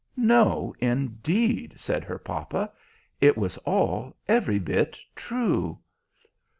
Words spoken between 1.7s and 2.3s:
said her